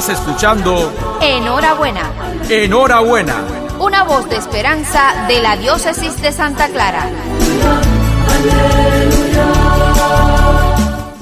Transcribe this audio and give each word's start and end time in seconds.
Estás 0.00 0.18
escuchando 0.18 0.90
Enhorabuena. 1.20 2.10
Enhorabuena. 2.48 3.44
Una 3.78 4.02
voz 4.02 4.30
de 4.30 4.36
esperanza 4.36 5.26
de 5.28 5.42
la 5.42 5.58
diócesis 5.58 6.22
de 6.22 6.32
Santa 6.32 6.68
Clara. 6.70 7.04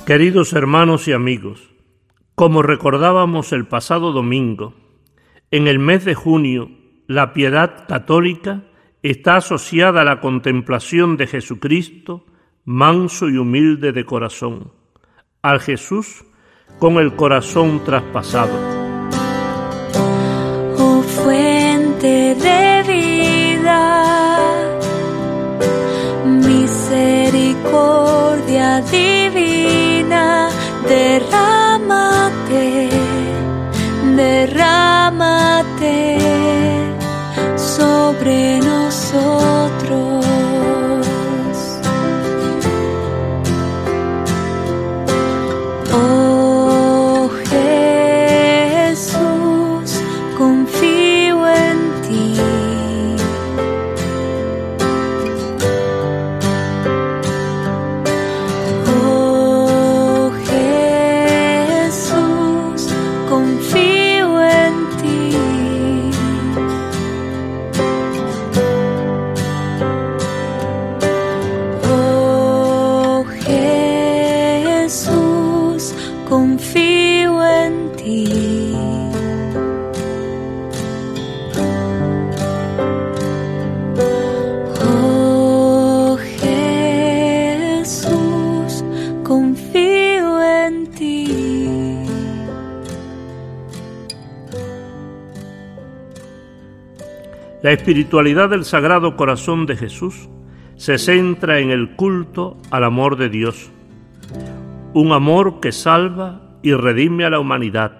Queridos 0.06 0.52
hermanos 0.52 1.08
y 1.08 1.12
amigos, 1.12 1.74
como 2.36 2.62
recordábamos 2.62 3.52
el 3.52 3.66
pasado 3.66 4.12
domingo, 4.12 4.74
en 5.50 5.66
el 5.66 5.80
mes 5.80 6.04
de 6.04 6.14
junio, 6.14 6.70
la 7.08 7.32
piedad 7.32 7.84
católica 7.88 8.62
está 9.02 9.38
asociada 9.38 10.02
a 10.02 10.04
la 10.04 10.20
contemplación 10.20 11.16
de 11.16 11.26
Jesucristo, 11.26 12.26
manso 12.64 13.28
y 13.28 13.38
humilde 13.38 13.90
de 13.90 14.04
corazón, 14.04 14.70
al 15.42 15.58
Jesús 15.58 16.27
con 16.78 16.98
el 16.98 17.16
corazón 17.16 17.82
traspasado. 17.84 18.52
Oh 20.78 21.02
fuente 21.02 22.34
de 22.34 22.82
vida, 22.86 24.38
misericordia 26.24 28.80
divina, 28.82 30.48
derrámate, 30.88 32.88
derrámate 34.16 36.18
sobre 37.56 38.58
nosotros. 38.58 38.67
La 97.60 97.72
espiritualidad 97.72 98.50
del 98.50 98.64
Sagrado 98.64 99.16
Corazón 99.16 99.66
de 99.66 99.76
Jesús 99.76 100.28
se 100.76 100.96
centra 100.96 101.58
en 101.58 101.70
el 101.70 101.96
culto 101.96 102.56
al 102.70 102.84
amor 102.84 103.16
de 103.16 103.28
Dios, 103.28 103.72
un 104.94 105.10
amor 105.10 105.58
que 105.58 105.72
salva 105.72 106.56
y 106.62 106.72
redime 106.74 107.24
a 107.24 107.30
la 107.30 107.40
humanidad, 107.40 107.98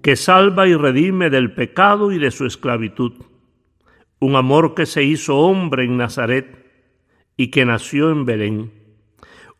que 0.00 0.14
salva 0.14 0.68
y 0.68 0.76
redime 0.76 1.28
del 1.28 1.54
pecado 1.54 2.12
y 2.12 2.18
de 2.18 2.30
su 2.30 2.46
esclavitud, 2.46 3.14
un 4.20 4.36
amor 4.36 4.76
que 4.76 4.86
se 4.86 5.02
hizo 5.02 5.38
hombre 5.38 5.82
en 5.82 5.96
Nazaret 5.96 6.64
y 7.36 7.48
que 7.48 7.64
nació 7.64 8.12
en 8.12 8.26
Belén, 8.26 8.72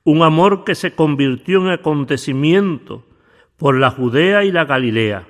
un 0.04 0.22
amor 0.22 0.62
que 0.62 0.76
se 0.76 0.94
convirtió 0.94 1.60
en 1.62 1.70
acontecimiento 1.70 3.04
por 3.56 3.76
la 3.80 3.90
Judea 3.90 4.44
y 4.44 4.52
la 4.52 4.64
Galilea, 4.64 5.26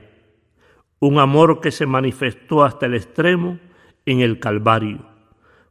un 0.98 1.18
amor 1.18 1.62
que 1.62 1.70
se 1.70 1.86
manifestó 1.86 2.64
hasta 2.64 2.84
el 2.84 2.92
extremo 2.92 3.58
en 4.08 4.20
el 4.20 4.40
Calvario, 4.40 5.04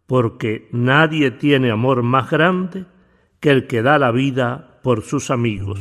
porque 0.06 0.70
nadie 0.72 1.32
tiene 1.32 1.72
amor 1.72 2.04
más 2.04 2.30
grande 2.30 2.86
que 3.40 3.50
el 3.50 3.66
que 3.66 3.82
da 3.82 3.98
la 3.98 4.12
vida 4.12 4.80
por 4.84 5.02
sus 5.02 5.32
amigos. 5.32 5.80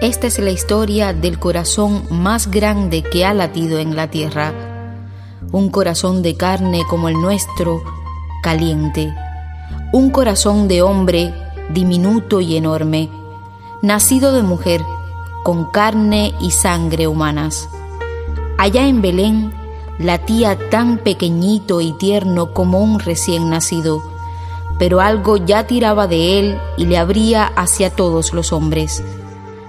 Esta 0.00 0.28
es 0.28 0.38
la 0.38 0.50
historia 0.50 1.12
del 1.12 1.40
corazón 1.40 2.04
más 2.10 2.50
grande 2.50 3.02
que 3.02 3.24
ha 3.24 3.34
latido 3.34 3.80
en 3.80 3.96
la 3.96 4.08
tierra. 4.10 4.54
Un 5.50 5.70
corazón 5.70 6.22
de 6.22 6.36
carne 6.36 6.84
como 6.88 7.08
el 7.08 7.14
nuestro, 7.14 7.82
caliente. 8.44 9.12
Un 9.92 10.10
corazón 10.10 10.68
de 10.68 10.82
hombre 10.82 11.34
diminuto 11.74 12.40
y 12.40 12.56
enorme, 12.56 13.10
nacido 13.82 14.32
de 14.32 14.42
mujer, 14.44 14.80
con 15.42 15.64
carne 15.66 16.34
y 16.40 16.50
sangre 16.50 17.06
humanas. 17.06 17.68
Allá 18.58 18.86
en 18.86 19.02
Belén 19.02 19.52
latía 19.98 20.58
tan 20.70 20.98
pequeñito 20.98 21.80
y 21.80 21.92
tierno 21.92 22.52
como 22.52 22.80
un 22.80 23.00
recién 23.00 23.50
nacido, 23.50 24.02
pero 24.78 25.00
algo 25.00 25.36
ya 25.36 25.66
tiraba 25.66 26.06
de 26.06 26.38
él 26.38 26.58
y 26.76 26.86
le 26.86 26.98
abría 26.98 27.46
hacia 27.46 27.90
todos 27.90 28.32
los 28.32 28.52
hombres. 28.52 29.02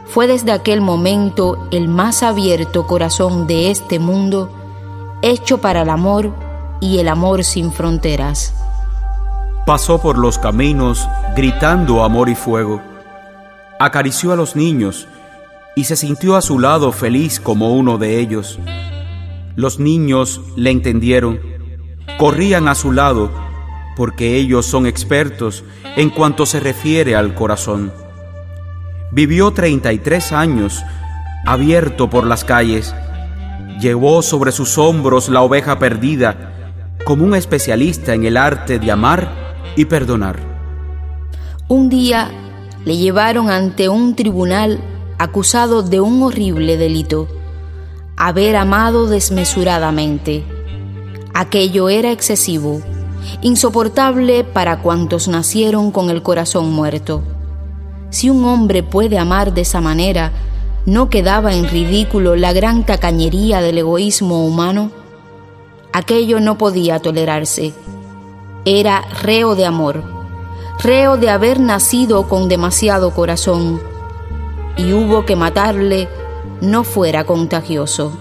Fue 0.06 0.28
desde 0.28 0.52
aquel 0.52 0.82
momento 0.82 1.58
el 1.72 1.88
más 1.88 2.24
abierto 2.24 2.88
corazón 2.88 3.48
de 3.48 3.72
este 3.72 4.00
mundo, 4.00 4.50
hecho 5.22 5.59
para 5.59 5.84
el 5.84 5.90
amor 5.90 6.34
y 6.82 7.00
el 7.00 7.08
amor 7.08 7.44
sin 7.44 7.72
fronteras. 7.72 8.53
Pasó 9.66 10.02
por 10.02 10.18
los 10.18 10.38
caminos 10.38 11.08
gritando 11.36 12.03
amor 12.03 12.30
y 12.30 12.36
fuego. 12.36 12.82
Acarició 13.80 14.34
a 14.34 14.36
los 14.36 14.56
niños 14.56 15.08
y 15.76 15.86
se 15.86 15.96
sintió 15.96 16.36
a 16.36 16.42
su 16.42 16.59
lado 16.59 16.92
feliz 16.92 17.40
como 17.40 17.74
uno 17.74 17.98
de 17.98 18.20
ellos. 18.20 18.59
Los 19.56 19.80
niños 19.80 20.42
le 20.56 20.72
entendieron, 20.72 21.40
corrían 22.18 22.68
a 22.68 22.76
su 22.76 22.92
lado 22.92 23.32
porque 23.96 24.38
ellos 24.38 24.66
son 24.66 24.86
expertos 24.86 25.64
en 25.96 26.09
cuanto 26.09 26.46
se 26.46 26.59
refiere 26.59 27.16
al 27.16 27.34
corazón. 27.34 27.92
Vivió 29.12 29.52
33 29.52 30.32
años 30.32 30.84
abierto 31.46 32.09
por 32.09 32.26
las 32.26 32.44
calles. 32.44 32.96
Llevó 33.80 34.22
sobre 34.22 34.52
sus 34.52 34.78
hombros 34.78 35.30
la 35.30 35.42
oveja 35.42 35.80
perdida 35.80 36.52
como 37.06 37.26
un 37.26 37.36
especialista 37.36 38.14
en 38.14 38.24
el 38.26 38.38
arte 38.38 38.80
de 38.80 38.92
amar 38.92 39.30
y 39.76 39.86
perdonar. 39.86 40.40
Un 41.68 41.90
día 41.90 42.32
le 42.86 42.98
llevaron 42.98 43.50
ante 43.50 43.90
un 43.90 44.16
tribunal 44.16 44.80
acusado 45.22 45.84
de 45.84 46.02
un 46.02 46.24
horrible 46.24 46.78
delito, 46.78 47.28
haber 48.18 48.56
amado 48.56 49.06
desmesuradamente. 49.06 50.44
Aquello 51.36 51.90
era 51.90 52.12
excesivo, 52.12 52.82
insoportable 53.44 54.44
para 54.44 54.80
cuantos 54.82 55.28
nacieron 55.28 55.92
con 55.92 56.09
el 56.09 56.24
corazón 56.24 56.72
muerto. 56.72 57.22
Si 58.09 58.32
un 58.32 58.44
hombre 58.46 58.82
puede 58.82 59.20
amar 59.20 59.54
de 59.54 59.62
esa 59.62 59.80
manera, 59.80 60.32
¿no 60.88 61.12
quedaba 61.12 61.53
en 61.53 61.70
ridículo 61.70 62.35
la 62.35 62.52
gran 62.52 62.84
tacañería 62.84 63.62
del 63.62 63.78
egoísmo 63.78 64.44
humano? 64.44 64.90
Aquello 65.94 66.40
no 66.40 66.58
podía 66.58 66.97
tolerarse. 66.97 67.76
Era 68.66 69.03
reo 69.22 69.53
de 69.53 69.67
amor, 69.67 70.03
reo 70.82 71.17
de 71.17 71.29
haber 71.29 71.59
nacido 71.59 72.28
con 72.28 72.50
demasiado 72.50 73.12
corazón, 73.12 73.91
y 74.78 74.94
hubo 74.94 75.26
que 75.26 75.35
matarle 75.35 76.08
no 76.62 76.84
fuera 76.84 77.23
contagioso. 77.23 78.18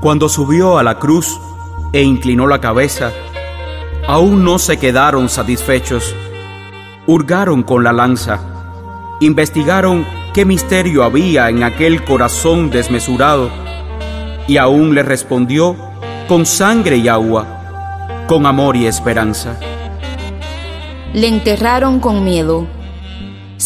Cuando 0.00 0.28
subió 0.28 0.78
a 0.78 0.82
la 0.82 0.98
cruz 0.98 1.40
e 1.92 2.02
inclinó 2.02 2.46
la 2.46 2.60
cabeza, 2.60 3.12
aún 4.06 4.44
no 4.44 4.58
se 4.58 4.78
quedaron 4.78 5.28
satisfechos. 5.28 6.14
Hurgaron 7.06 7.62
con 7.62 7.84
la 7.84 7.92
lanza, 7.92 8.40
investigaron 9.20 10.06
qué 10.34 10.44
misterio 10.44 11.04
había 11.04 11.48
en 11.48 11.62
aquel 11.62 12.04
corazón 12.04 12.70
desmesurado, 12.70 13.50
y 14.48 14.58
aún 14.58 14.94
le 14.94 15.02
respondió 15.02 15.76
con 16.28 16.46
sangre 16.46 16.96
y 16.96 17.08
agua, 17.08 17.46
con 18.26 18.46
amor 18.46 18.76
y 18.76 18.86
esperanza. 18.86 19.58
Le 21.12 21.28
enterraron 21.28 22.00
con 22.00 22.24
miedo 22.24 22.66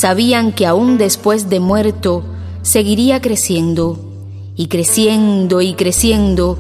sabían 0.00 0.52
que 0.52 0.66
aún 0.66 0.96
después 0.96 1.50
de 1.50 1.60
muerto 1.60 2.24
seguiría 2.62 3.20
creciendo, 3.20 3.98
y 4.56 4.68
creciendo 4.68 5.60
y 5.60 5.74
creciendo, 5.74 6.58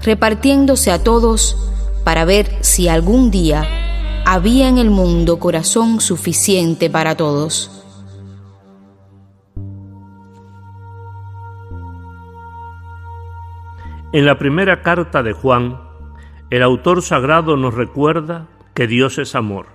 repartiéndose 0.00 0.90
a 0.90 1.04
todos 1.04 1.54
para 2.02 2.24
ver 2.24 2.48
si 2.62 2.88
algún 2.88 3.30
día 3.30 3.68
había 4.24 4.68
en 4.68 4.78
el 4.78 4.88
mundo 4.88 5.38
corazón 5.38 6.00
suficiente 6.00 6.88
para 6.88 7.14
todos. 7.14 7.70
En 14.14 14.24
la 14.24 14.38
primera 14.38 14.80
carta 14.80 15.22
de 15.22 15.34
Juan, 15.34 15.78
el 16.48 16.62
autor 16.62 17.02
sagrado 17.02 17.58
nos 17.58 17.74
recuerda 17.74 18.48
que 18.72 18.86
Dios 18.86 19.18
es 19.18 19.34
amor. 19.34 19.66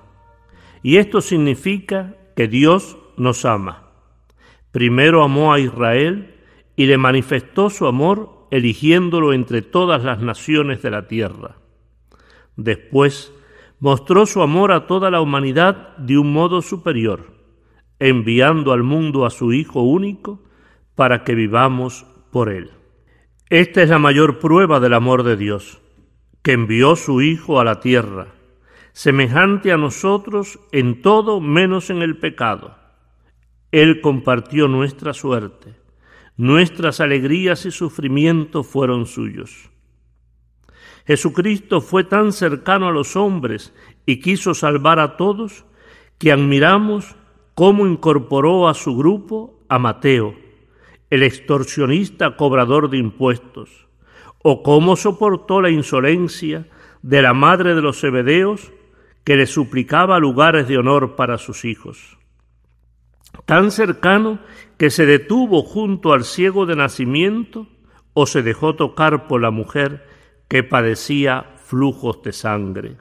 Y 0.81 0.97
esto 0.97 1.21
significa 1.21 2.15
que 2.35 2.47
Dios 2.47 2.97
nos 3.17 3.45
ama. 3.45 3.89
Primero 4.71 5.23
amó 5.23 5.53
a 5.53 5.59
Israel 5.59 6.35
y 6.75 6.85
le 6.85 6.97
manifestó 6.97 7.69
su 7.69 7.85
amor 7.85 8.47
eligiéndolo 8.51 9.33
entre 9.33 9.61
todas 9.61 10.03
las 10.03 10.21
naciones 10.21 10.81
de 10.81 10.91
la 10.91 11.07
tierra. 11.07 11.57
Después 12.55 13.33
mostró 13.79 14.25
su 14.25 14.41
amor 14.41 14.71
a 14.71 14.87
toda 14.87 15.11
la 15.11 15.21
humanidad 15.21 15.97
de 15.97 16.17
un 16.17 16.31
modo 16.31 16.61
superior, 16.61 17.33
enviando 17.99 18.71
al 18.71 18.83
mundo 18.83 19.25
a 19.25 19.29
su 19.29 19.53
Hijo 19.53 19.81
único 19.81 20.43
para 20.95 21.23
que 21.23 21.35
vivamos 21.35 22.05
por 22.31 22.49
él. 22.49 22.71
Esta 23.49 23.83
es 23.83 23.89
la 23.89 23.99
mayor 23.99 24.39
prueba 24.39 24.79
del 24.79 24.93
amor 24.93 25.23
de 25.23 25.35
Dios, 25.35 25.81
que 26.41 26.53
envió 26.53 26.95
su 26.95 27.21
Hijo 27.21 27.59
a 27.59 27.63
la 27.63 27.79
tierra, 27.79 28.27
semejante 28.91 29.71
a 29.71 29.77
nosotros 29.77 30.59
en 30.71 31.01
todo 31.01 31.41
menos 31.41 31.89
en 31.89 32.01
el 32.01 32.17
pecado. 32.17 32.82
Él 33.73 34.01
compartió 34.01 34.67
nuestra 34.67 35.15
suerte, 35.15 35.73
nuestras 36.37 36.99
alegrías 36.99 37.65
y 37.65 37.71
sufrimientos 37.71 38.67
fueron 38.67 39.07
suyos. 39.07 39.71
Jesucristo 41.07 41.81
fue 41.81 42.03
tan 42.03 42.33
cercano 42.33 42.87
a 42.87 42.91
los 42.91 43.15
hombres 43.15 43.73
y 44.05 44.19
quiso 44.19 44.53
salvar 44.53 44.99
a 44.99 45.17
todos 45.17 45.65
que 46.19 46.31
admiramos 46.31 47.15
cómo 47.55 47.87
incorporó 47.87 48.69
a 48.69 48.75
su 48.75 48.95
grupo 48.95 49.59
a 49.69 49.79
Mateo, 49.79 50.35
el 51.09 51.23
extorsionista 51.23 52.37
cobrador 52.37 52.91
de 52.91 52.99
impuestos, 52.99 53.87
o 54.43 54.61
cómo 54.61 54.95
soportó 54.95 55.61
la 55.61 55.71
insolencia 55.71 56.67
de 57.01 57.23
la 57.23 57.33
madre 57.33 57.73
de 57.73 57.81
los 57.81 57.99
Zebedeos 57.99 58.71
que 59.23 59.35
le 59.35 59.47
suplicaba 59.47 60.19
lugares 60.19 60.67
de 60.67 60.77
honor 60.77 61.15
para 61.15 61.39
sus 61.39 61.65
hijos. 61.65 62.19
Tan 63.45 63.71
cercano 63.71 64.39
que 64.77 64.89
se 64.89 65.05
detuvo 65.05 65.63
junto 65.63 66.13
al 66.13 66.23
ciego 66.23 66.65
de 66.65 66.75
nacimiento 66.75 67.67
o 68.13 68.25
se 68.25 68.41
dejó 68.41 68.75
tocar 68.75 69.27
por 69.27 69.41
la 69.41 69.51
mujer 69.51 70.07
que 70.47 70.63
padecía 70.63 71.45
flujos 71.57 72.21
de 72.23 72.31
sangre. 72.31 72.97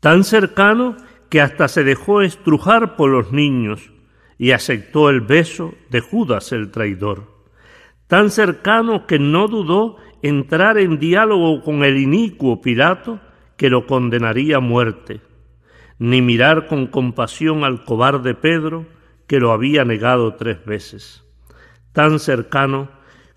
Tan 0.00 0.24
cercano 0.24 0.96
que 1.30 1.40
hasta 1.40 1.68
se 1.68 1.84
dejó 1.84 2.22
estrujar 2.22 2.96
por 2.96 3.10
los 3.10 3.32
niños 3.32 3.92
y 4.36 4.50
aceptó 4.50 5.10
el 5.10 5.20
beso 5.20 5.74
de 5.90 6.00
Judas 6.00 6.52
el 6.52 6.70
traidor. 6.70 7.32
Tan 8.06 8.30
cercano 8.30 9.06
que 9.06 9.18
no 9.18 9.48
dudó 9.48 9.96
entrar 10.22 10.78
en 10.78 10.98
diálogo 10.98 11.62
con 11.62 11.84
el 11.84 11.98
inicuo 11.98 12.60
Pilato 12.60 13.20
que 13.56 13.70
lo 13.70 13.86
condenaría 13.86 14.56
a 14.56 14.60
muerte, 14.60 15.20
ni 15.98 16.20
mirar 16.20 16.66
con 16.66 16.88
compasión 16.88 17.64
al 17.64 17.84
cobarde 17.84 18.34
Pedro 18.34 18.86
que 19.26 19.40
lo 19.40 19.52
había 19.52 19.84
negado 19.84 20.34
tres 20.34 20.64
veces. 20.64 21.24
Tan 21.92 22.18
cercano 22.18 22.90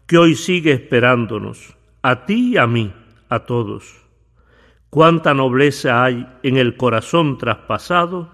que 0.05 0.17
hoy 0.17 0.35
sigue 0.35 0.71
esperándonos, 0.71 1.75
a 2.01 2.25
ti 2.25 2.53
y 2.53 2.57
a 2.57 2.67
mí, 2.67 2.93
a 3.29 3.39
todos. 3.39 4.05
Cuánta 4.89 5.33
nobleza 5.33 6.03
hay 6.03 6.27
en 6.43 6.57
el 6.57 6.77
corazón 6.77 7.37
traspasado 7.37 8.31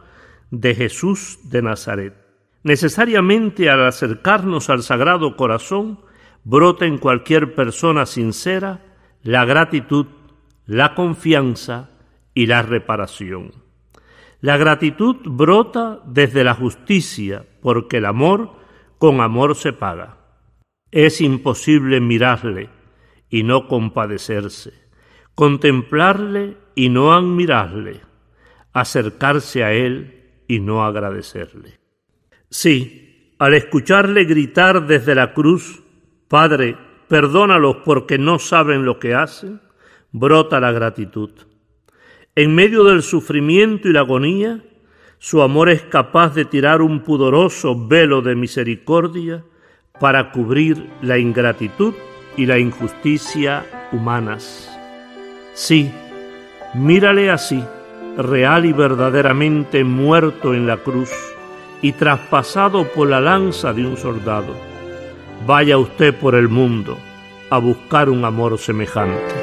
de 0.51 0.75
Jesús 0.75 1.39
de 1.44 1.63
Nazaret. 1.63 2.13
Necesariamente 2.63 3.69
al 3.69 3.85
acercarnos 3.85 4.69
al 4.69 4.83
Sagrado 4.83 5.35
Corazón, 5.35 6.00
brota 6.44 6.85
en 6.85 7.00
cualquier 7.00 7.55
persona 7.55 8.05
sincera 8.05 8.81
la 9.23 9.45
gratitud, 9.45 10.05
la 10.65 10.94
confianza 10.94 11.89
y 12.33 12.45
la 12.45 12.61
reparación. 12.61 13.62
La 14.43 14.57
gratitud 14.57 15.15
brota 15.23 16.01
desde 16.05 16.43
la 16.43 16.53
justicia, 16.53 17.45
porque 17.61 17.99
el 17.99 18.05
amor 18.05 18.51
con 18.97 19.21
amor 19.21 19.55
se 19.55 19.71
paga. 19.71 20.17
Es 20.91 21.21
imposible 21.21 22.01
mirarle, 22.01 22.69
y 23.29 23.43
no 23.43 23.69
compadecerse, 23.69 24.73
contemplarle 25.33 26.57
y 26.75 26.89
no 26.89 27.13
admirarle, 27.13 28.01
acercarse 28.73 29.63
a 29.63 29.71
él 29.71 30.41
y 30.49 30.59
no 30.59 30.83
agradecerle. 30.83 31.79
Sí, 32.49 33.33
al 33.39 33.53
escucharle 33.53 34.25
gritar 34.25 34.87
desde 34.87 35.15
la 35.15 35.33
cruz, 35.33 35.83
Padre, 36.27 36.75
perdónalos 37.07 37.77
porque 37.85 38.17
no 38.17 38.39
saben 38.39 38.83
lo 38.83 38.99
que 38.99 39.15
hacen, 39.15 39.61
brota 40.11 40.59
la 40.59 40.73
gratitud. 40.73 41.31
En 42.35 42.56
medio 42.56 42.83
del 42.83 43.03
sufrimiento 43.03 43.88
y 43.88 43.94
la 43.94 44.00
agonía, 44.00 44.59
su 45.19 45.44
amor 45.44 45.69
es 45.69 45.83
capaz 45.83 46.33
de 46.33 46.45
tirar 46.45 46.81
un 46.81 47.01
pudoroso 47.01 47.88
velo 47.88 48.24
de 48.24 48.33
misericordia 48.33 49.44
para 50.00 50.31
cubrir 50.31 50.89
la 51.03 51.19
ingratitud 51.19 51.94
y 52.35 52.47
la 52.47 52.57
injusticia 52.57 53.88
humanas. 53.91 54.68
Sí, 55.53 55.91
mírale 56.74 57.30
así, 57.30 57.63
real 58.18 58.65
y 58.65 58.74
verdaderamente 58.74 59.83
muerto 59.83 60.56
en 60.56 60.65
la 60.65 60.77
cruz 60.77 61.12
y 61.83 61.91
traspasado 61.91 62.91
por 62.94 63.09
la 63.09 63.21
lanza 63.21 63.74
de 63.74 63.86
un 63.86 63.95
soldado. 63.95 64.56
Vaya 65.45 65.77
usted 65.77 66.15
por 66.15 66.33
el 66.33 66.50
mundo 66.50 66.97
a 67.51 67.59
buscar 67.59 68.09
un 68.09 68.25
amor 68.25 68.57
semejante. 68.57 69.42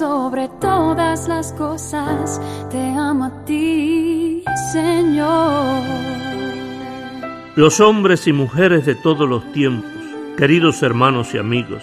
sobre 0.00 0.48
todas 0.62 1.28
las 1.28 1.52
cosas, 1.52 2.40
te 2.70 2.78
amo 2.78 3.26
a 3.26 3.44
ti, 3.44 4.42
Señor. 4.72 5.82
Los 7.54 7.80
hombres 7.80 8.26
y 8.26 8.32
mujeres 8.32 8.86
de 8.86 8.94
todos 8.94 9.28
los 9.28 9.52
tiempos, 9.52 9.92
queridos 10.38 10.82
hermanos 10.82 11.34
y 11.34 11.38
amigos, 11.38 11.82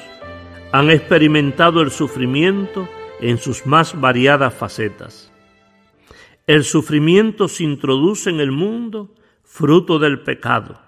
han 0.71 0.89
experimentado 0.89 1.81
el 1.81 1.91
sufrimiento 1.91 2.89
en 3.21 3.37
sus 3.37 3.67
más 3.67 4.01
variadas 4.01 4.51
facetas. 4.51 5.31
El 6.47 6.63
sufrimiento 6.63 7.47
se 7.47 7.65
introduce 7.65 8.31
en 8.31 8.39
el 8.39 8.51
mundo 8.51 9.13
fruto 9.43 9.99
del 9.99 10.21
pecado, 10.21 10.81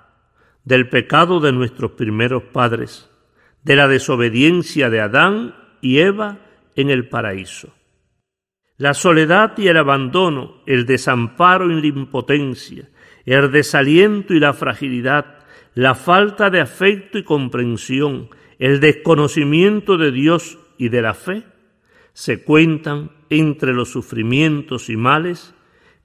del 0.63 0.89
pecado 0.89 1.39
de 1.39 1.51
nuestros 1.51 1.91
primeros 1.91 2.41
padres, 2.41 3.07
de 3.63 3.75
la 3.75 3.87
desobediencia 3.87 4.89
de 4.89 5.01
Adán 5.01 5.53
y 5.79 5.99
Eva 5.99 6.39
en 6.79 6.89
el 6.89 7.09
paraíso. 7.09 7.73
La 8.77 8.93
soledad 8.93 9.57
y 9.57 9.67
el 9.67 9.75
abandono, 9.75 10.61
el 10.65 10.85
desamparo 10.85 11.69
y 11.69 11.81
la 11.81 11.87
impotencia, 11.87 12.89
el 13.25 13.51
desaliento 13.51 14.33
y 14.33 14.39
la 14.39 14.53
fragilidad, 14.53 15.39
la 15.73 15.95
falta 15.95 16.49
de 16.49 16.61
afecto 16.61 17.17
y 17.17 17.23
comprensión, 17.23 18.29
el 18.57 18.79
desconocimiento 18.79 19.97
de 19.97 20.11
Dios 20.11 20.57
y 20.77 20.87
de 20.87 21.01
la 21.01 21.13
fe, 21.13 21.43
se 22.13 22.43
cuentan 22.43 23.11
entre 23.29 23.73
los 23.73 23.91
sufrimientos 23.91 24.89
y 24.89 24.95
males 24.95 25.53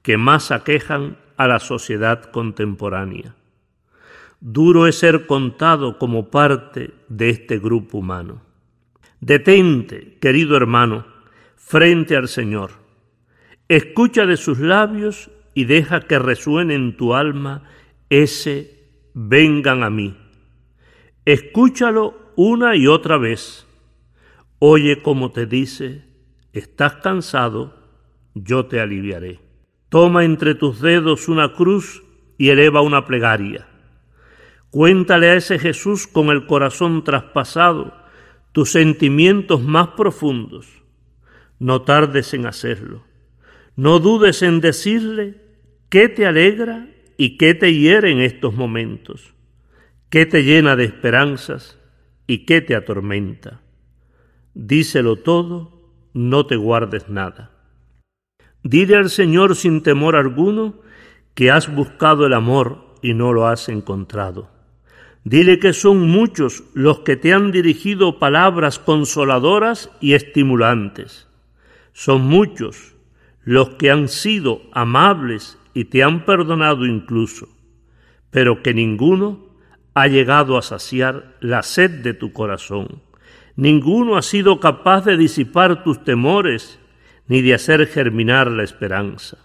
que 0.02 0.16
más 0.16 0.50
aquejan 0.50 1.18
a 1.36 1.46
la 1.46 1.60
sociedad 1.60 2.24
contemporánea. 2.24 3.36
Duro 4.40 4.88
es 4.88 4.98
ser 4.98 5.26
contado 5.26 5.98
como 5.98 6.30
parte 6.30 6.92
de 7.08 7.30
este 7.30 7.58
grupo 7.58 7.98
humano. 7.98 8.42
Detente, 9.26 10.18
querido 10.20 10.54
hermano, 10.54 11.06
frente 11.56 12.14
al 12.14 12.28
Señor. 12.28 12.72
Escucha 13.68 14.26
de 14.26 14.36
sus 14.36 14.58
labios 14.58 15.30
y 15.54 15.64
deja 15.64 16.02
que 16.02 16.18
resuene 16.18 16.74
en 16.74 16.98
tu 16.98 17.14
alma 17.14 17.62
ese 18.10 18.82
vengan 19.14 19.82
a 19.82 19.88
mí. 19.88 20.14
Escúchalo 21.24 22.32
una 22.36 22.76
y 22.76 22.86
otra 22.86 23.16
vez. 23.16 23.66
Oye 24.58 25.00
como 25.00 25.32
te 25.32 25.46
dice, 25.46 26.04
estás 26.52 26.96
cansado, 26.96 27.74
yo 28.34 28.66
te 28.66 28.78
aliviaré. 28.78 29.40
Toma 29.88 30.26
entre 30.26 30.54
tus 30.54 30.82
dedos 30.82 31.28
una 31.28 31.54
cruz 31.54 32.02
y 32.36 32.50
eleva 32.50 32.82
una 32.82 33.06
plegaria. 33.06 33.66
Cuéntale 34.68 35.30
a 35.30 35.36
ese 35.36 35.58
Jesús 35.58 36.06
con 36.06 36.28
el 36.28 36.44
corazón 36.44 37.04
traspasado 37.04 38.03
tus 38.54 38.70
sentimientos 38.70 39.64
más 39.64 39.88
profundos. 39.88 40.68
No 41.58 41.82
tardes 41.82 42.34
en 42.34 42.46
hacerlo. 42.46 43.02
No 43.74 43.98
dudes 43.98 44.42
en 44.42 44.60
decirle 44.60 45.42
qué 45.88 46.08
te 46.08 46.24
alegra 46.24 46.88
y 47.16 47.36
qué 47.36 47.54
te 47.54 47.74
hiere 47.74 48.12
en 48.12 48.20
estos 48.20 48.54
momentos, 48.54 49.34
qué 50.08 50.24
te 50.24 50.44
llena 50.44 50.76
de 50.76 50.84
esperanzas 50.84 51.80
y 52.28 52.46
qué 52.46 52.60
te 52.60 52.76
atormenta. 52.76 53.60
Díselo 54.54 55.16
todo, 55.16 55.90
no 56.12 56.46
te 56.46 56.54
guardes 56.54 57.08
nada. 57.08 57.50
Dile 58.62 58.94
al 58.94 59.10
Señor 59.10 59.56
sin 59.56 59.82
temor 59.82 60.14
alguno 60.14 60.80
que 61.34 61.50
has 61.50 61.74
buscado 61.74 62.24
el 62.24 62.32
amor 62.32 62.94
y 63.02 63.14
no 63.14 63.32
lo 63.32 63.48
has 63.48 63.68
encontrado. 63.68 64.53
Dile 65.24 65.58
que 65.58 65.72
son 65.72 66.08
muchos 66.08 66.64
los 66.74 67.00
que 67.00 67.16
te 67.16 67.32
han 67.32 67.50
dirigido 67.50 68.18
palabras 68.18 68.78
consoladoras 68.78 69.90
y 70.00 70.12
estimulantes. 70.12 71.28
Son 71.94 72.22
muchos 72.22 72.94
los 73.42 73.70
que 73.70 73.90
han 73.90 74.08
sido 74.08 74.60
amables 74.72 75.58
y 75.72 75.86
te 75.86 76.02
han 76.02 76.26
perdonado 76.26 76.84
incluso, 76.84 77.48
pero 78.30 78.62
que 78.62 78.74
ninguno 78.74 79.46
ha 79.94 80.08
llegado 80.08 80.58
a 80.58 80.62
saciar 80.62 81.36
la 81.40 81.62
sed 81.62 82.02
de 82.02 82.12
tu 82.12 82.32
corazón. 82.32 83.00
Ninguno 83.56 84.16
ha 84.16 84.22
sido 84.22 84.60
capaz 84.60 85.06
de 85.06 85.16
disipar 85.16 85.84
tus 85.84 86.04
temores 86.04 86.78
ni 87.28 87.40
de 87.40 87.54
hacer 87.54 87.86
germinar 87.86 88.50
la 88.50 88.62
esperanza. 88.62 89.38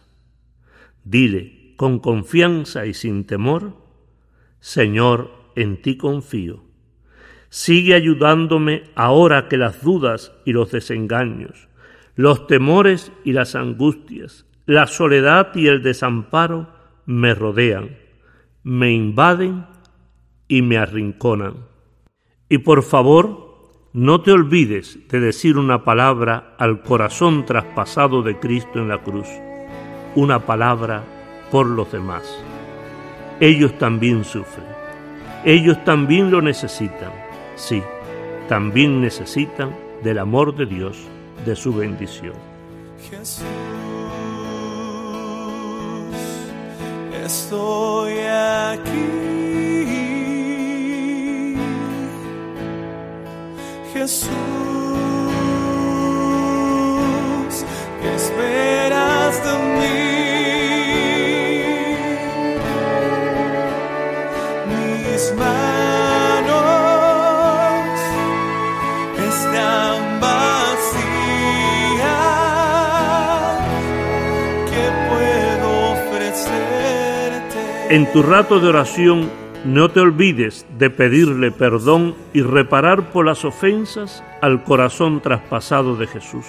Dile 1.05 1.73
con 1.77 1.99
confianza 1.99 2.85
y 2.85 2.93
sin 2.93 3.25
temor, 3.25 3.77
Señor, 4.59 5.38
en 5.59 5.81
ti 5.81 5.97
confío. 5.97 6.63
Sigue 7.49 7.93
ayudándome 7.93 8.83
ahora 8.95 9.49
que 9.49 9.57
las 9.57 9.83
dudas 9.83 10.31
y 10.45 10.53
los 10.53 10.71
desengaños, 10.71 11.67
los 12.15 12.47
temores 12.47 13.11
y 13.25 13.33
las 13.33 13.55
angustias, 13.55 14.45
la 14.65 14.87
soledad 14.87 15.53
y 15.55 15.67
el 15.67 15.83
desamparo 15.83 16.69
me 17.05 17.33
rodean, 17.33 17.97
me 18.63 18.93
invaden 18.93 19.65
y 20.47 20.61
me 20.61 20.77
arrinconan. 20.77 21.55
Y 22.47 22.59
por 22.59 22.81
favor, 22.83 23.49
no 23.91 24.21
te 24.21 24.31
olvides 24.31 24.99
de 25.09 25.19
decir 25.19 25.57
una 25.57 25.83
palabra 25.83 26.55
al 26.57 26.83
corazón 26.83 27.45
traspasado 27.45 28.21
de 28.21 28.39
Cristo 28.39 28.79
en 28.79 28.87
la 28.87 28.99
cruz, 28.99 29.27
una 30.15 30.45
palabra 30.45 31.03
por 31.51 31.65
los 31.65 31.91
demás. 31.91 32.23
Ellos 33.41 33.77
también 33.77 34.23
sufren. 34.23 34.78
Ellos 35.45 35.83
también 35.85 36.31
lo 36.31 36.41
necesitan. 36.41 37.11
Sí, 37.55 37.81
también 38.47 39.01
necesitan 39.01 39.75
del 40.03 40.19
amor 40.19 40.55
de 40.55 40.65
Dios, 40.65 40.97
de 41.45 41.55
su 41.55 41.73
bendición. 41.73 42.33
Jesús, 43.09 43.45
estoy 47.23 48.19
aquí. 48.19 49.29
Jesús, 53.93 54.78
En 77.89 78.11
tu 78.11 78.21
rato 78.21 78.59
de 78.59 78.67
oración 78.67 79.31
no 79.65 79.89
te 79.89 79.99
olvides 79.99 80.67
de 80.77 80.91
pedirle 80.91 81.49
perdón 81.49 82.13
y 82.33 82.43
reparar 82.43 83.11
por 83.11 83.25
las 83.25 83.43
ofensas 83.43 84.23
al 84.41 84.63
corazón 84.63 85.21
traspasado 85.21 85.95
de 85.95 86.05
Jesús, 86.05 86.45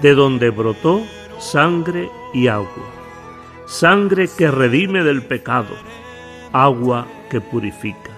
de 0.00 0.14
donde 0.14 0.48
brotó 0.48 1.02
sangre 1.38 2.08
y 2.32 2.46
agua, 2.46 2.88
sangre 3.66 4.26
que 4.38 4.50
redime 4.50 5.04
del 5.04 5.22
pecado, 5.22 5.76
agua 6.50 7.06
que 7.28 7.42
purifica, 7.42 8.12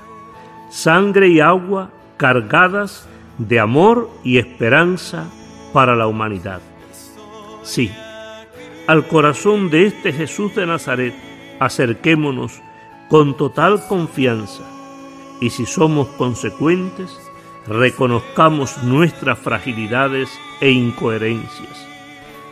sangre 0.71 1.27
y 1.31 1.41
agua 1.41 1.91
cargadas 2.17 3.09
de 3.39 3.59
amor 3.59 4.09
y 4.23 4.39
esperanza 4.39 5.29
para 5.73 5.97
la 5.97 6.07
humanidad. 6.07 6.61
Sí, 7.65 7.91
al 8.87 9.09
corazón 9.09 9.69
de 9.69 9.87
este 9.87 10.13
Jesús 10.13 10.55
de 10.55 10.65
Nazaret, 10.65 11.26
acerquémonos 11.61 12.61
con 13.09 13.37
total 13.37 13.87
confianza 13.89 14.63
y 15.41 15.51
si 15.51 15.67
somos 15.67 16.09
consecuentes, 16.09 17.19
reconozcamos 17.67 18.83
nuestras 18.83 19.39
fragilidades 19.39 20.31
e 20.61 20.71
incoherencias, 20.71 21.87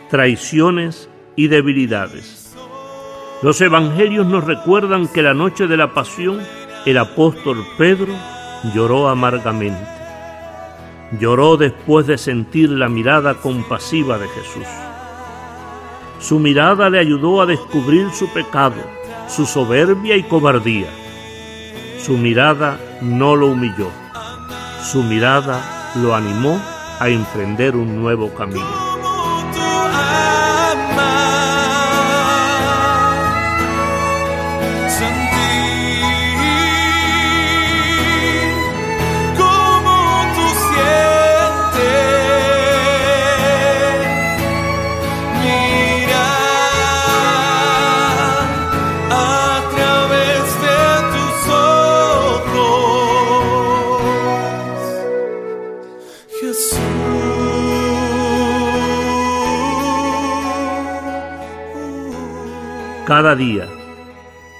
traiciones 0.09 1.09
y 1.35 1.47
debilidades. 1.47 2.55
Los 3.41 3.59
evangelios 3.61 4.25
nos 4.25 4.43
recuerdan 4.43 5.07
que 5.07 5.21
la 5.21 5.33
noche 5.33 5.67
de 5.67 5.77
la 5.77 5.93
pasión 5.93 6.39
el 6.85 6.97
apóstol 6.99 7.65
Pedro 7.77 8.13
lloró 8.73 9.09
amargamente. 9.09 9.87
Lloró 11.19 11.57
después 11.57 12.07
de 12.07 12.17
sentir 12.17 12.69
la 12.69 12.89
mirada 12.89 13.35
compasiva 13.35 14.17
de 14.17 14.27
Jesús. 14.27 14.67
Su 16.19 16.39
mirada 16.39 16.89
le 16.89 16.99
ayudó 16.99 17.41
a 17.41 17.45
descubrir 17.45 18.09
su 18.11 18.31
pecado, 18.33 18.75
su 19.27 19.45
soberbia 19.45 20.15
y 20.15 20.23
cobardía. 20.23 20.87
Su 22.03 22.17
mirada 22.17 22.79
no 23.01 23.35
lo 23.35 23.47
humilló. 23.47 23.89
Su 24.83 25.03
mirada 25.03 25.93
lo 26.01 26.15
animó 26.15 26.61
a 26.99 27.09
emprender 27.09 27.75
un 27.75 28.01
nuevo 28.01 28.33
camino. 28.33 28.94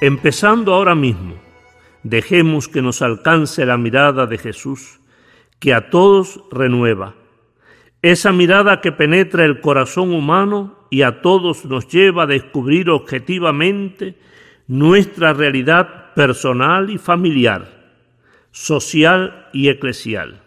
Empezando 0.05 0.73
ahora 0.73 0.93
mismo, 0.93 1.35
dejemos 2.03 2.67
que 2.67 2.81
nos 2.81 3.01
alcance 3.01 3.65
la 3.65 3.77
mirada 3.77 4.27
de 4.27 4.37
Jesús, 4.37 4.99
que 5.59 5.73
a 5.73 5.89
todos 5.89 6.41
renueva, 6.51 7.15
esa 8.03 8.31
mirada 8.31 8.81
que 8.81 8.91
penetra 8.91 9.45
el 9.45 9.61
corazón 9.61 10.13
humano 10.13 10.77
y 10.91 11.01
a 11.01 11.21
todos 11.21 11.65
nos 11.65 11.87
lleva 11.87 12.23
a 12.23 12.27
descubrir 12.27 12.91
objetivamente 12.91 14.15
nuestra 14.67 15.33
realidad 15.33 16.13
personal 16.13 16.91
y 16.91 16.99
familiar, 16.99 17.95
social 18.51 19.47
y 19.53 19.69
eclesial. 19.69 20.43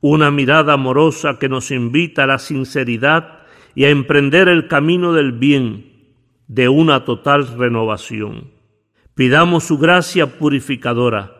Una 0.00 0.30
mirada 0.30 0.74
amorosa 0.74 1.40
que 1.40 1.48
nos 1.48 1.72
invita 1.72 2.22
a 2.22 2.28
la 2.28 2.38
sinceridad 2.38 3.40
y 3.74 3.86
a 3.86 3.90
emprender 3.90 4.46
el 4.46 4.68
camino 4.68 5.12
del 5.14 5.32
bien, 5.32 5.95
de 6.48 6.68
una 6.68 7.04
total 7.04 7.46
renovación. 7.58 8.50
Pidamos 9.14 9.64
su 9.64 9.78
gracia 9.78 10.38
purificadora. 10.38 11.32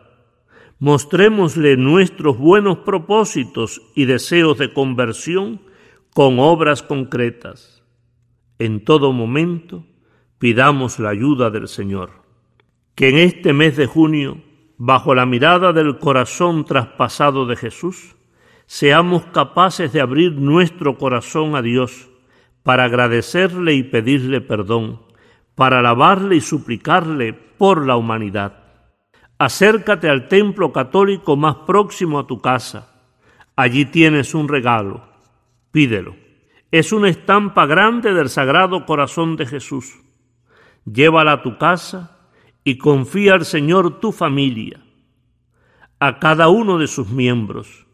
Mostrémosle 0.79 1.77
nuestros 1.77 2.37
buenos 2.37 2.79
propósitos 2.79 3.81
y 3.95 4.05
deseos 4.05 4.57
de 4.57 4.73
conversión 4.73 5.61
con 6.13 6.39
obras 6.39 6.83
concretas. 6.83 7.83
En 8.59 8.83
todo 8.83 9.11
momento, 9.13 9.85
pidamos 10.39 10.99
la 10.99 11.09
ayuda 11.09 11.49
del 11.49 11.67
Señor. 11.67 12.11
Que 12.95 13.09
en 13.09 13.17
este 13.17 13.53
mes 13.53 13.77
de 13.77 13.85
junio, 13.85 14.41
bajo 14.77 15.13
la 15.13 15.25
mirada 15.25 15.73
del 15.73 15.99
corazón 15.99 16.65
traspasado 16.65 17.45
de 17.45 17.55
Jesús, 17.55 18.15
seamos 18.65 19.25
capaces 19.27 19.93
de 19.93 20.01
abrir 20.01 20.33
nuestro 20.33 20.97
corazón 20.97 21.55
a 21.55 21.61
Dios 21.61 22.09
para 22.67 22.83
agradecerle 22.83 23.75
y 23.75 23.83
pedirle 23.83 24.41
perdón, 24.41 25.01
para 25.55 25.79
alabarle 25.79 26.35
y 26.35 26.41
suplicarle 26.41 27.31
por 27.31 27.85
la 27.85 27.95
humanidad. 27.95 28.65
Acércate 29.37 30.09
al 30.09 30.27
templo 30.27 30.73
católico 30.73 31.37
más 31.37 31.55
próximo 31.65 32.19
a 32.19 32.27
tu 32.27 32.41
casa. 32.41 32.91
Allí 33.55 33.85
tienes 33.85 34.35
un 34.35 34.49
regalo. 34.49 35.07
Pídelo. 35.71 36.17
Es 36.69 36.91
una 36.91 37.07
estampa 37.07 37.65
grande 37.65 38.13
del 38.13 38.27
Sagrado 38.27 38.85
Corazón 38.85 39.37
de 39.37 39.45
Jesús. 39.45 39.95
Llévala 40.83 41.31
a 41.31 41.41
tu 41.43 41.57
casa 41.57 42.19
y 42.65 42.77
confía 42.77 43.35
al 43.35 43.45
Señor 43.45 44.01
tu 44.01 44.11
familia, 44.11 44.83
a 45.99 46.19
cada 46.19 46.49
uno 46.49 46.77
de 46.77 46.87
sus 46.87 47.07
miembros 47.07 47.87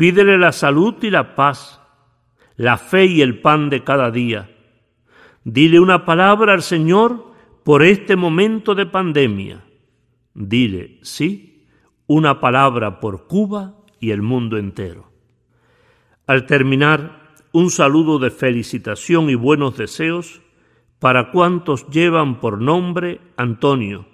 Pídele 0.00 0.38
la 0.38 0.52
salud 0.52 0.94
y 1.02 1.10
la 1.10 1.34
paz, 1.34 1.78
la 2.60 2.76
fe 2.76 3.06
y 3.06 3.22
el 3.22 3.40
pan 3.40 3.70
de 3.70 3.82
cada 3.84 4.10
día. 4.10 4.50
Dile 5.44 5.80
una 5.80 6.04
palabra 6.04 6.52
al 6.52 6.60
Señor 6.60 7.32
por 7.64 7.82
este 7.82 8.16
momento 8.16 8.74
de 8.74 8.84
pandemia. 8.84 9.64
Dile, 10.34 10.98
sí, 11.00 11.64
una 12.06 12.38
palabra 12.38 13.00
por 13.00 13.26
Cuba 13.26 13.76
y 13.98 14.10
el 14.10 14.20
mundo 14.20 14.58
entero. 14.58 15.10
Al 16.26 16.44
terminar, 16.44 17.32
un 17.52 17.70
saludo 17.70 18.18
de 18.18 18.30
felicitación 18.30 19.30
y 19.30 19.36
buenos 19.36 19.78
deseos 19.78 20.42
para 20.98 21.30
cuantos 21.30 21.88
llevan 21.88 22.40
por 22.40 22.60
nombre 22.60 23.22
Antonio 23.38 24.04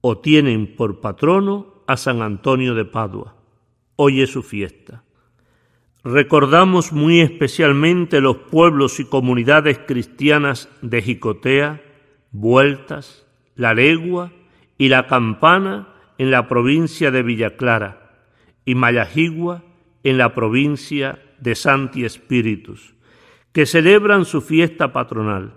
o 0.00 0.18
tienen 0.18 0.74
por 0.74 1.00
patrono 1.00 1.84
a 1.86 1.96
San 1.96 2.20
Antonio 2.20 2.74
de 2.74 2.84
Padua 2.84 3.36
hoy 3.94 4.22
es 4.22 4.30
su 4.32 4.42
fiesta. 4.42 5.03
Recordamos 6.04 6.92
muy 6.92 7.20
especialmente 7.20 8.20
los 8.20 8.36
pueblos 8.36 9.00
y 9.00 9.06
comunidades 9.06 9.78
cristianas 9.86 10.68
de 10.82 11.00
Jicotea, 11.00 11.80
Vueltas, 12.30 13.26
La 13.56 13.72
Legua 13.72 14.30
y 14.76 14.88
La 14.88 15.06
Campana 15.06 15.88
en 16.18 16.30
la 16.30 16.46
provincia 16.46 17.10
de 17.10 17.22
Villa 17.22 17.56
Clara 17.56 18.12
y 18.66 18.74
Mayajigua 18.74 19.62
en 20.02 20.18
la 20.18 20.34
provincia 20.34 21.22
de 21.40 21.54
Santi 21.54 22.04
Espíritus, 22.04 22.94
que 23.52 23.64
celebran 23.64 24.26
su 24.26 24.42
fiesta 24.42 24.92
patronal. 24.92 25.54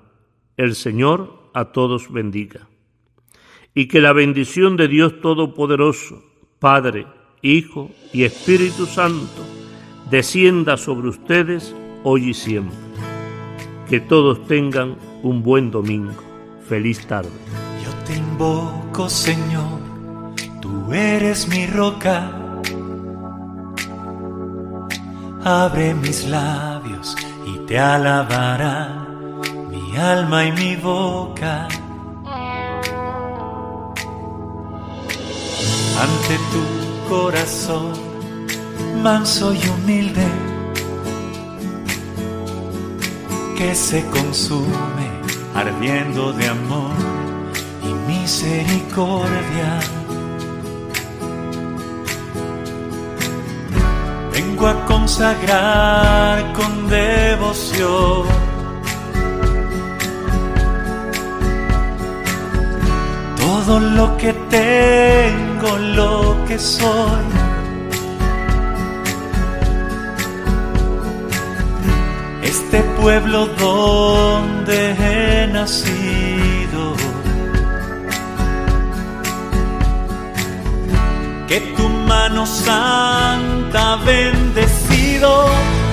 El 0.56 0.76
Señor 0.76 1.52
a 1.54 1.66
todos 1.74 2.12
bendiga. 2.12 2.70
Y 3.74 3.90
que 3.90 4.00
la 4.00 4.14
bendición 4.14 4.78
de 4.78 4.88
Dios 4.88 5.20
Todopoderoso, 5.20 6.24
Padre, 6.58 7.06
Hijo 7.42 7.92
y 8.14 8.24
Espíritu 8.24 8.86
Santo, 8.86 9.67
descienda 10.10 10.78
sobre 10.78 11.10
ustedes 11.10 11.76
hoy 12.04 12.30
y 12.30 12.34
siempre. 12.34 12.78
Que 13.90 14.00
todos 14.00 14.46
tengan 14.48 14.96
un 15.24 15.44
buen 15.44 15.72
domingo. 15.72 16.24
Feliz 16.68 17.06
tarde. 17.08 17.30
Yo 17.84 17.92
te 18.06 18.18
invoco, 18.18 19.10
Señor, 19.10 19.80
tú 20.62 20.92
eres 20.94 21.48
mi 21.48 21.66
roca. 21.68 22.32
Abre 25.44 25.94
mis 25.94 26.28
labios 26.28 27.16
y 27.46 27.58
te 27.66 27.80
alabará 27.80 29.08
mi 29.70 29.96
alma 29.96 30.46
y 30.46 30.52
mi 30.52 30.76
boca. 30.76 31.68
Ante 36.00 36.38
tu 36.52 37.10
corazón 37.10 38.07
manso 39.02 39.54
y 39.54 39.62
humilde 39.70 40.28
que 43.58 43.74
se 43.74 44.06
consume 44.08 45.08
ardiendo 45.56 46.32
de 46.34 46.48
amor 46.48 46.92
y 47.84 48.12
misericordia. 48.12 49.80
Vengo 54.32 54.68
a 54.68 54.86
consagrar 54.86 56.54
con 56.54 56.88
devoción 56.88 58.28
todo 63.38 63.80
lo 63.80 64.16
que 64.18 64.34
tengo, 64.50 65.78
lo 65.78 66.46
que 66.48 66.60
soy. 66.60 67.47
Este 72.70 72.84
pueblo 73.02 73.48
donde 73.58 74.92
he 74.92 75.48
nacido, 75.48 76.96
que 81.48 81.62
tu 81.78 81.88
mano 81.88 82.46
santa 82.46 83.96
bendecido, 84.06 85.46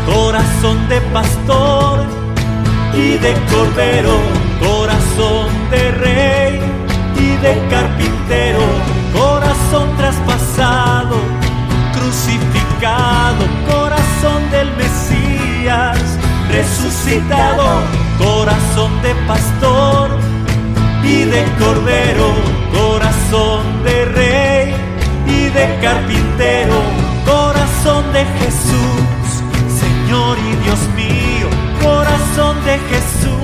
corazón 0.05 0.89
de 0.89 1.01
pastor 1.13 2.01
y 2.93 3.19
de 3.19 3.35
cordero, 3.53 4.19
corazón 4.61 5.47
de 5.71 5.93
rey 5.93 6.61
de 7.45 7.69
carpintero, 7.69 8.61
corazón 9.13 9.95
traspasado, 9.99 11.17
crucificado, 11.93 13.45
corazón 13.71 14.51
del 14.51 14.71
Mesías, 14.77 15.99
resucitado, 16.55 17.65
corazón 18.19 18.91
de 19.03 19.15
pastor 19.27 20.11
y 21.03 21.25
de 21.25 21.43
cordero, 21.59 22.29
corazón 22.73 23.61
de 23.85 24.05
rey 24.05 24.75
y 25.27 25.41
de 25.57 25.65
carpintero, 25.83 26.77
corazón 27.27 28.13
de 28.13 28.25
Jesús, 28.41 29.27
Señor 29.83 30.39
y 30.39 30.53
Dios 30.65 30.81
mío, 30.97 31.49
corazón 31.83 32.57
de 32.65 32.79
Jesús 32.91 33.35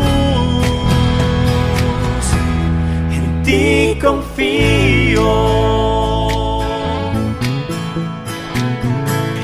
ti 3.44 3.98
confío. 4.00 5.30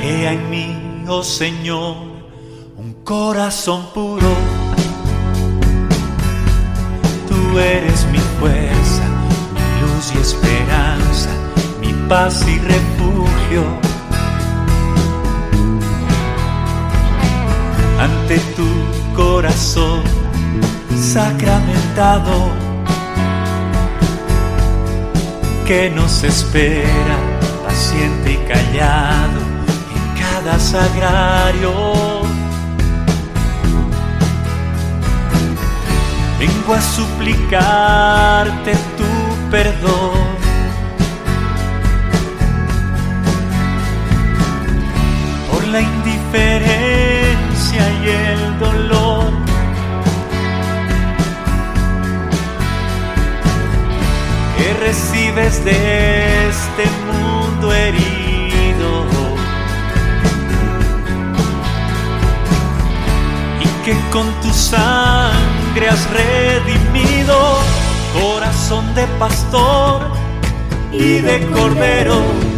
Crea 0.00 0.32
en 0.32 0.50
mí, 0.50 1.04
oh 1.08 1.22
Señor, 1.22 2.15
corazón 3.06 3.86
puro. 3.94 4.34
Tú 7.28 7.58
eres 7.58 8.04
mi 8.10 8.18
fuerza, 8.40 9.04
mi 9.54 9.80
luz 9.80 10.12
y 10.12 10.18
esperanza, 10.18 11.30
mi 11.80 11.92
paz 12.08 12.44
y 12.48 12.58
refugio. 12.58 13.62
Ante 18.00 18.38
tu 18.56 18.68
corazón 19.14 20.02
sacramentado 21.00 22.50
que 25.64 25.90
nos 25.90 26.24
espera, 26.24 27.16
paciente 27.64 28.32
y 28.32 28.36
callado 28.48 29.40
en 29.94 30.20
cada 30.20 30.58
sagrario. 30.58 32.15
Vengo 36.38 36.74
a 36.74 36.80
suplicarte 36.82 38.72
tu 38.98 39.06
perdón. 39.50 40.36
Por 45.50 45.66
la 45.68 45.80
indiferencia 45.80 47.90
y 48.02 48.08
el 48.08 48.58
dolor 48.58 49.32
que 54.58 54.74
recibes 54.84 55.64
de 55.64 56.50
este 56.50 56.84
mundo 57.06 57.72
herido 57.72 59.06
y 63.62 63.66
que 63.84 63.94
con 64.10 64.26
tu 64.42 64.52
sangre 64.52 65.45
sangre 65.76 65.88
has 65.90 66.10
redimido, 66.10 67.36
corazón 68.18 68.94
de 68.94 69.06
pastor 69.18 70.10
y 70.90 71.18
de 71.18 71.46
cordero, 71.50 72.16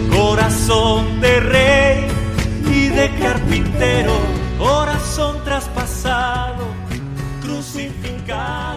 corazón 0.09 1.21
de 1.21 1.41
rey 1.41 2.07
y 2.71 2.89
de 2.89 3.11
carpintero, 3.19 4.13
corazón 4.57 5.43
traspasado, 5.45 6.65
crucificado, 7.43 8.68